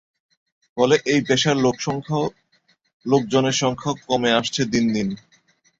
ফলে 0.77 0.95
এই 1.05 1.21
পেশার 1.27 1.57
লোকজনের 3.05 3.55
সংখ্যাও 3.55 3.95
কমে 4.07 4.29
আসছে 4.31 4.61
দিন 4.65 4.85
দিন। 4.93 5.09